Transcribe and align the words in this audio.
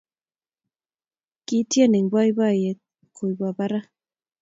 ketien 1.47 1.91
eng 1.97 2.09
poipoiyet 2.13 2.79
koipwaa 3.15 3.57
parak 3.57 3.85